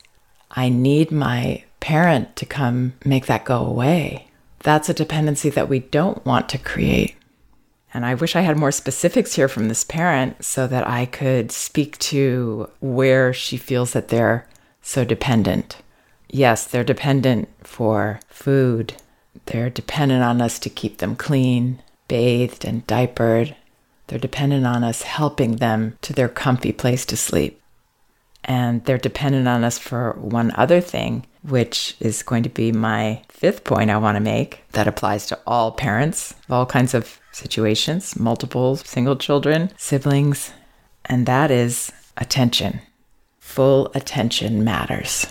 I 0.51 0.67
need 0.67 1.09
my 1.09 1.63
parent 1.79 2.35
to 2.35 2.45
come 2.45 2.91
make 3.05 3.27
that 3.27 3.45
go 3.45 3.65
away. 3.65 4.27
That's 4.59 4.89
a 4.89 4.93
dependency 4.93 5.49
that 5.51 5.69
we 5.69 5.79
don't 5.79 6.25
want 6.25 6.49
to 6.49 6.57
create. 6.57 7.15
And 7.93 8.05
I 8.05 8.15
wish 8.15 8.35
I 8.35 8.41
had 8.41 8.57
more 8.57 8.73
specifics 8.73 9.35
here 9.35 9.47
from 9.47 9.69
this 9.69 9.85
parent 9.85 10.43
so 10.43 10.67
that 10.67 10.85
I 10.85 11.05
could 11.05 11.53
speak 11.53 11.97
to 11.99 12.69
where 12.81 13.31
she 13.31 13.55
feels 13.55 13.93
that 13.93 14.09
they're 14.09 14.45
so 14.81 15.05
dependent 15.05 15.77
yes, 16.33 16.65
they're 16.65 16.83
dependent 16.83 17.49
for 17.65 18.19
food. 18.29 18.93
They're 19.45 19.69
dependent 19.69 20.23
on 20.23 20.41
us 20.41 20.59
to 20.59 20.69
keep 20.69 20.97
them 20.97 21.15
clean, 21.15 21.81
bathed, 22.07 22.65
and 22.65 22.85
diapered. 22.87 23.55
They're 24.07 24.19
dependent 24.19 24.65
on 24.65 24.83
us 24.83 25.03
helping 25.03 25.57
them 25.57 25.97
to 26.01 26.13
their 26.13 26.29
comfy 26.29 26.71
place 26.71 27.05
to 27.07 27.17
sleep. 27.17 27.61
And 28.43 28.83
they're 28.85 28.97
dependent 28.97 29.47
on 29.47 29.63
us 29.63 29.77
for 29.77 30.13
one 30.13 30.51
other 30.55 30.81
thing, 30.81 31.25
which 31.43 31.95
is 31.99 32.23
going 32.23 32.43
to 32.43 32.49
be 32.49 32.71
my 32.71 33.21
fifth 33.29 33.63
point 33.63 33.89
I 33.89 33.97
want 33.97 34.15
to 34.15 34.21
make 34.21 34.63
that 34.71 34.87
applies 34.87 35.27
to 35.27 35.39
all 35.45 35.71
parents 35.71 36.31
of 36.31 36.51
all 36.51 36.65
kinds 36.65 36.93
of 36.93 37.19
situations, 37.31 38.19
multiple 38.19 38.75
single 38.75 39.15
children, 39.15 39.71
siblings, 39.77 40.51
and 41.05 41.25
that 41.25 41.51
is 41.51 41.91
attention. 42.17 42.81
Full 43.39 43.91
attention 43.93 44.63
matters. 44.63 45.27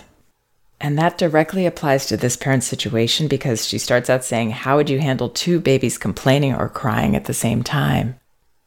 And 0.81 0.97
that 0.97 1.19
directly 1.19 1.67
applies 1.67 2.07
to 2.07 2.17
this 2.17 2.35
parent's 2.35 2.65
situation 2.65 3.27
because 3.27 3.67
she 3.67 3.77
starts 3.77 4.09
out 4.09 4.25
saying, 4.25 4.49
How 4.49 4.77
would 4.77 4.89
you 4.89 4.99
handle 4.99 5.29
two 5.29 5.59
babies 5.59 5.99
complaining 5.99 6.55
or 6.55 6.67
crying 6.67 7.15
at 7.15 7.25
the 7.25 7.35
same 7.35 7.61
time? 7.61 8.19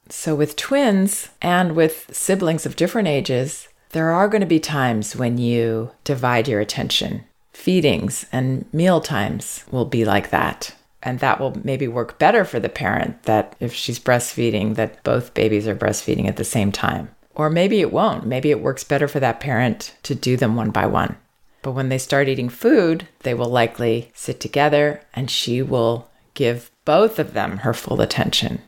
So, 0.08 0.36
with 0.36 0.54
twins 0.54 1.30
and 1.42 1.74
with 1.74 2.14
siblings 2.14 2.66
of 2.66 2.76
different 2.76 3.08
ages, 3.08 3.68
there 3.90 4.12
are 4.12 4.28
going 4.28 4.42
to 4.42 4.46
be 4.46 4.60
times 4.60 5.16
when 5.16 5.38
you 5.38 5.90
divide 6.04 6.46
your 6.46 6.60
attention. 6.60 7.24
Feedings 7.52 8.26
and 8.30 8.72
meal 8.72 9.00
times 9.00 9.64
will 9.72 9.84
be 9.84 10.04
like 10.04 10.30
that. 10.30 10.72
And 11.02 11.18
that 11.18 11.40
will 11.40 11.56
maybe 11.64 11.88
work 11.88 12.18
better 12.18 12.44
for 12.44 12.60
the 12.60 12.68
parent 12.68 13.24
that 13.24 13.56
if 13.58 13.74
she's 13.74 13.98
breastfeeding, 13.98 14.76
that 14.76 15.02
both 15.02 15.34
babies 15.34 15.66
are 15.66 15.74
breastfeeding 15.74 16.28
at 16.28 16.36
the 16.36 16.44
same 16.44 16.70
time. 16.70 17.08
Or 17.34 17.50
maybe 17.50 17.80
it 17.80 17.92
won't. 17.92 18.24
Maybe 18.24 18.52
it 18.52 18.60
works 18.60 18.84
better 18.84 19.08
for 19.08 19.20
that 19.20 19.40
parent 19.40 19.94
to 20.04 20.14
do 20.14 20.36
them 20.36 20.54
one 20.54 20.70
by 20.70 20.86
one. 20.86 21.16
But 21.64 21.72
when 21.72 21.88
they 21.88 21.96
start 21.96 22.28
eating 22.28 22.50
food, 22.50 23.08
they 23.20 23.32
will 23.32 23.48
likely 23.48 24.10
sit 24.12 24.38
together 24.38 25.00
and 25.14 25.30
she 25.30 25.62
will 25.62 26.10
give 26.34 26.70
both 26.84 27.18
of 27.18 27.32
them 27.32 27.58
her 27.58 27.72
full 27.72 28.02
attention. 28.02 28.60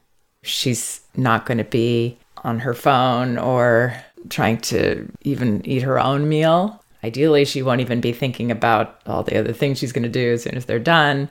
She's 0.43 1.03
not 1.15 1.45
going 1.45 1.59
to 1.59 1.65
be 1.65 2.19
on 2.38 2.61
her 2.61 2.73
phone 2.73 3.37
or 3.37 4.03
trying 4.31 4.57
to 4.73 5.12
even 5.21 5.65
eat 5.67 5.83
her 5.83 6.00
own 6.00 6.26
meal. 6.26 6.83
Ideally, 7.05 7.45
she 7.45 7.61
won't 7.61 7.83
even 7.83 8.00
be 8.00 8.15
thinking 8.15 8.50
about 8.50 8.99
all 9.05 9.23
the 9.23 9.38
other 9.38 9.53
things 9.53 9.79
she's 9.79 9.93
going 9.93 10.03
to 10.05 10.09
do 10.09 10.33
as 10.33 10.45
soon 10.45 10.57
as 10.57 10.65
they're 10.65 10.79
done. 10.79 11.29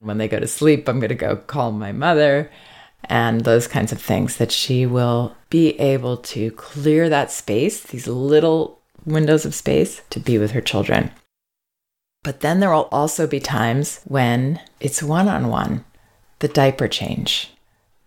When 0.00 0.18
they 0.18 0.26
go 0.26 0.40
to 0.40 0.48
sleep, 0.48 0.88
I'm 0.88 0.98
going 0.98 1.10
to 1.10 1.14
go 1.14 1.36
call 1.36 1.70
my 1.70 1.92
mother 1.92 2.50
and 3.04 3.42
those 3.42 3.68
kinds 3.68 3.92
of 3.92 4.00
things 4.00 4.38
that 4.38 4.50
she 4.50 4.84
will 4.84 5.36
be 5.48 5.78
able 5.78 6.16
to 6.16 6.50
clear 6.52 7.08
that 7.08 7.30
space, 7.30 7.84
these 7.84 8.08
little 8.08 8.80
windows 9.06 9.44
of 9.44 9.54
space 9.54 10.02
to 10.10 10.20
be 10.20 10.38
with 10.38 10.52
her 10.52 10.60
children. 10.60 11.10
But 12.22 12.40
then 12.40 12.60
there 12.60 12.70
will 12.70 12.88
also 12.90 13.26
be 13.26 13.40
times 13.40 14.00
when 14.04 14.60
it's 14.80 15.02
one 15.02 15.28
on 15.28 15.48
one, 15.48 15.84
the 16.38 16.48
diaper 16.48 16.88
change, 16.88 17.52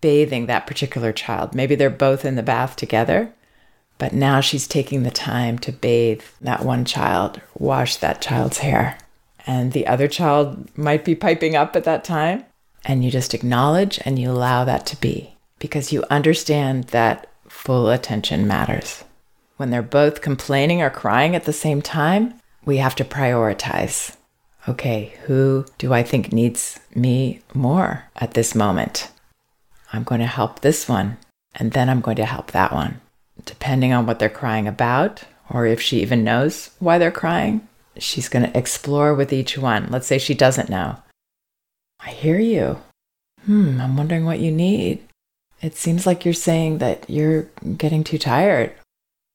bathing 0.00 0.46
that 0.46 0.66
particular 0.66 1.12
child. 1.12 1.54
Maybe 1.54 1.74
they're 1.74 1.88
both 1.88 2.24
in 2.24 2.34
the 2.34 2.42
bath 2.42 2.74
together, 2.76 3.32
but 3.96 4.12
now 4.12 4.40
she's 4.40 4.66
taking 4.66 5.02
the 5.02 5.10
time 5.10 5.58
to 5.60 5.72
bathe 5.72 6.22
that 6.40 6.64
one 6.64 6.84
child, 6.84 7.40
wash 7.56 7.96
that 7.96 8.20
child's 8.20 8.58
hair. 8.58 8.98
And 9.46 9.72
the 9.72 9.86
other 9.86 10.08
child 10.08 10.68
might 10.76 11.04
be 11.04 11.14
piping 11.14 11.56
up 11.56 11.74
at 11.74 11.84
that 11.84 12.04
time. 12.04 12.44
And 12.84 13.04
you 13.04 13.10
just 13.10 13.34
acknowledge 13.34 13.98
and 14.04 14.18
you 14.18 14.30
allow 14.30 14.64
that 14.64 14.86
to 14.86 15.00
be 15.00 15.36
because 15.58 15.92
you 15.92 16.04
understand 16.10 16.84
that 16.84 17.26
full 17.48 17.88
attention 17.88 18.46
matters. 18.46 19.04
When 19.58 19.70
they're 19.70 19.82
both 19.82 20.22
complaining 20.22 20.82
or 20.82 20.88
crying 20.88 21.34
at 21.34 21.42
the 21.42 21.52
same 21.52 21.82
time, 21.82 22.34
we 22.64 22.76
have 22.76 22.94
to 22.94 23.04
prioritize. 23.04 24.16
Okay, 24.68 25.14
who 25.24 25.66
do 25.78 25.92
I 25.92 26.04
think 26.04 26.32
needs 26.32 26.78
me 26.94 27.40
more 27.52 28.04
at 28.14 28.34
this 28.34 28.54
moment? 28.54 29.10
I'm 29.92 30.04
going 30.04 30.20
to 30.20 30.28
help 30.28 30.60
this 30.60 30.88
one, 30.88 31.16
and 31.56 31.72
then 31.72 31.90
I'm 31.90 32.00
going 32.00 32.18
to 32.18 32.24
help 32.24 32.52
that 32.52 32.72
one. 32.72 33.00
Depending 33.44 33.92
on 33.92 34.06
what 34.06 34.20
they're 34.20 34.28
crying 34.28 34.68
about, 34.68 35.24
or 35.50 35.66
if 35.66 35.80
she 35.80 36.02
even 36.02 36.22
knows 36.22 36.70
why 36.78 36.98
they're 36.98 37.10
crying, 37.10 37.66
she's 37.96 38.28
going 38.28 38.44
to 38.44 38.56
explore 38.56 39.12
with 39.12 39.32
each 39.32 39.58
one. 39.58 39.88
Let's 39.90 40.06
say 40.06 40.18
she 40.18 40.34
doesn't 40.34 40.70
know. 40.70 40.98
I 41.98 42.10
hear 42.10 42.38
you. 42.38 42.80
Hmm, 43.44 43.80
I'm 43.80 43.96
wondering 43.96 44.24
what 44.24 44.38
you 44.38 44.52
need. 44.52 45.02
It 45.60 45.74
seems 45.74 46.06
like 46.06 46.24
you're 46.24 46.32
saying 46.32 46.78
that 46.78 47.10
you're 47.10 47.48
getting 47.76 48.04
too 48.04 48.18
tired. 48.18 48.72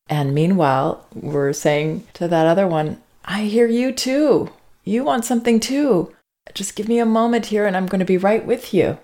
And 0.08 0.34
meanwhile, 0.34 1.06
we're 1.14 1.54
saying 1.54 2.06
to 2.14 2.28
that 2.28 2.46
other 2.46 2.68
one, 2.68 3.02
I 3.26 3.44
hear 3.44 3.68
you 3.68 3.92
too. 3.92 4.52
You 4.84 5.04
want 5.04 5.26
something 5.26 5.60
too. 5.60 6.14
Just 6.54 6.76
give 6.76 6.90
me 6.90 7.00
a 7.00 7.06
moment 7.06 7.48
here 7.48 7.66
and 7.66 7.76
I'm 7.76 7.86
going 7.86 8.00
to 8.00 8.06
be 8.06 8.18
right 8.18 8.46
with 8.46 8.74
you. 8.74 8.98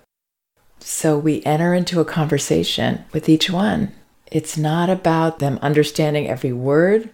So 0.80 1.18
we 1.18 1.44
enter 1.44 1.74
into 1.74 2.00
a 2.00 2.06
conversation 2.06 3.06
with 3.14 3.30
each 3.30 3.50
one. 3.50 3.94
It's 4.28 4.58
not 4.58 4.90
about 4.90 5.40
them 5.40 5.58
understanding 5.62 6.28
every 6.28 6.54
word. 6.54 7.10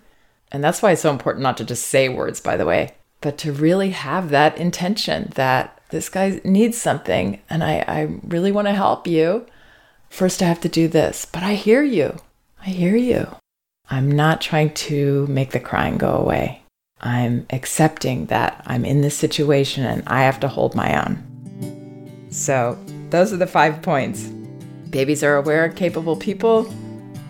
And 0.51 0.63
that's 0.63 0.81
why 0.81 0.91
it's 0.91 1.01
so 1.01 1.11
important 1.11 1.43
not 1.43 1.57
to 1.57 1.63
just 1.63 1.87
say 1.87 2.09
words, 2.09 2.41
by 2.41 2.57
the 2.57 2.65
way, 2.65 2.95
but 3.21 3.37
to 3.39 3.51
really 3.51 3.91
have 3.91 4.29
that 4.29 4.57
intention 4.57 5.31
that 5.35 5.79
this 5.89 6.09
guy 6.09 6.41
needs 6.43 6.77
something 6.77 7.39
and 7.49 7.63
I, 7.63 7.85
I 7.87 8.19
really 8.23 8.51
want 8.51 8.67
to 8.67 8.73
help 8.73 9.07
you. 9.07 9.45
First, 10.09 10.41
I 10.41 10.45
have 10.45 10.61
to 10.61 10.69
do 10.69 10.87
this, 10.87 11.25
but 11.25 11.43
I 11.43 11.53
hear 11.53 11.83
you. 11.83 12.17
I 12.61 12.69
hear 12.69 12.95
you. 12.95 13.27
I'm 13.89 14.11
not 14.11 14.41
trying 14.41 14.73
to 14.73 15.27
make 15.27 15.51
the 15.51 15.59
crying 15.59 15.97
go 15.97 16.13
away. 16.13 16.63
I'm 17.01 17.45
accepting 17.51 18.25
that 18.27 18.63
I'm 18.65 18.83
in 18.83 19.01
this 19.01 19.15
situation 19.15 19.83
and 19.85 20.01
I 20.07 20.23
have 20.23 20.39
to 20.39 20.47
hold 20.47 20.73
my 20.75 21.05
own. 21.05 22.27
So, 22.31 22.77
those 23.11 23.31
are 23.31 23.37
the 23.37 23.47
five 23.47 23.81
points. 23.81 24.23
Babies 24.89 25.23
are 25.23 25.35
aware, 25.35 25.69
capable 25.69 26.15
people. 26.15 26.73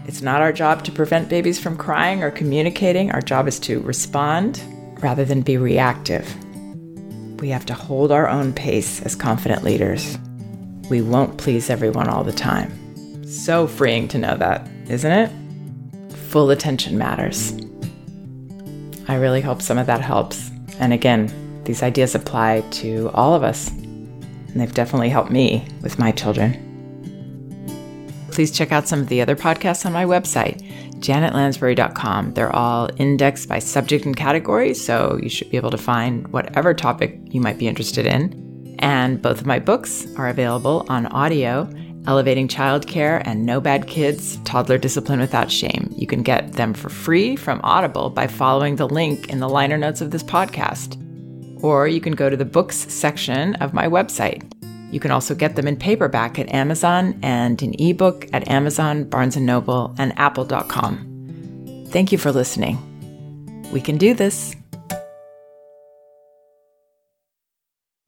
It's 0.06 0.22
not 0.22 0.42
our 0.42 0.54
job 0.54 0.84
to 0.86 0.92
prevent 0.92 1.30
babies 1.30 1.60
from 1.60 1.78
crying 1.78 2.24
or 2.24 2.32
communicating. 2.32 3.12
Our 3.12 3.22
job 3.22 3.48
is 3.48 3.60
to 3.62 3.82
respond 3.82 4.62
rather 5.02 5.26
than 5.26 5.42
be 5.42 5.58
reactive. 5.58 6.26
We 7.42 7.50
have 7.50 7.66
to 7.66 7.74
hold 7.74 8.12
our 8.12 8.30
own 8.30 8.54
pace 8.54 9.02
as 9.02 9.16
confident 9.16 9.64
leaders. 9.64 10.18
We 10.90 11.02
won't 11.02 11.38
please 11.38 11.70
everyone 11.70 12.08
all 12.08 12.24
the 12.24 12.32
time. 12.32 13.26
So 13.26 13.68
freeing 13.68 14.08
to 14.10 14.18
know 14.18 14.38
that, 14.38 14.70
isn't 14.88 15.12
it? 15.12 15.45
Full 16.36 16.50
attention 16.50 16.98
matters. 16.98 17.54
I 19.08 19.16
really 19.16 19.40
hope 19.40 19.62
some 19.62 19.78
of 19.78 19.88
that 19.88 20.02
helps. 20.02 20.52
And 20.82 20.92
again, 20.92 21.32
these 21.64 21.82
ideas 21.82 22.14
apply 22.14 22.60
to 22.72 23.10
all 23.14 23.34
of 23.34 23.42
us, 23.42 23.70
and 23.70 24.56
they've 24.56 24.74
definitely 24.74 25.08
helped 25.08 25.32
me 25.32 25.66
with 25.82 25.98
my 25.98 26.12
children. 26.12 26.60
Please 28.32 28.52
check 28.52 28.74
out 28.74 28.86
some 28.86 29.00
of 29.00 29.08
the 29.08 29.22
other 29.22 29.38
podcasts 29.38 29.86
on 29.86 29.94
my 29.94 30.04
website, 30.04 30.62
janetlansbury.com. 31.00 32.34
They're 32.34 32.54
all 32.54 32.90
indexed 32.98 33.48
by 33.48 33.60
subject 33.60 34.04
and 34.04 34.18
category, 34.18 34.74
so 34.74 35.18
you 35.24 35.30
should 35.30 35.50
be 35.52 35.56
able 35.56 35.72
to 35.72 35.78
find 35.78 36.28
whatever 36.34 36.74
topic 36.74 37.18
you 37.28 37.40
might 37.40 37.58
be 37.58 37.70
interested 37.70 38.06
in. 38.06 38.76
And 38.80 39.22
both 39.22 39.40
of 39.40 39.46
my 39.46 39.60
books 39.60 40.06
are 40.18 40.28
available 40.28 40.86
on 40.90 41.06
audio 41.06 41.70
Elevating 42.08 42.48
Childcare 42.48 43.22
and 43.26 43.46
No 43.46 43.60
Bad 43.60 43.88
Kids 43.88 44.38
Toddler 44.46 44.78
Discipline 44.78 45.20
Without 45.20 45.52
Shame. 45.52 45.94
You 45.96 46.08
can 46.08 46.24
get 46.24 46.54
them 46.54 46.74
for 46.74 46.90
free 46.90 47.36
from 47.36 47.62
Audible 47.64 48.10
by 48.10 48.28
following 48.28 48.76
the 48.76 48.88
link 48.88 49.30
in 49.30 49.40
the 49.40 49.50
liner 49.50 49.78
notes 49.78 50.02
of 50.02 50.12
this 50.12 50.24
podcast. 50.24 51.02
Or 51.64 51.88
you 51.88 52.02
can 52.02 52.14
go 52.14 52.30
to 52.30 52.38
the 52.38 52.46
books 52.46 52.76
section 52.76 53.56
of 53.56 53.74
my 53.74 53.88
website. 53.88 54.44
You 54.92 55.00
can 55.00 55.12
also 55.12 55.36
get 55.36 55.56
them 55.56 55.68
in 55.68 55.78
paperback 55.78 56.40
at 56.40 56.54
Amazon 56.54 57.20
and 57.24 57.62
in 57.62 57.74
ebook 57.80 58.28
at 58.34 58.48
Amazon, 58.48 59.04
Barnes 59.06 59.36
& 59.38 59.38
Noble, 59.38 59.94
and 59.98 60.18
apple.com. 60.18 61.86
Thank 61.90 62.12
you 62.12 62.18
for 62.18 62.32
listening. 62.32 62.78
We 63.72 63.82
can 63.82 63.98
do 63.98 64.14
this. 64.14 64.56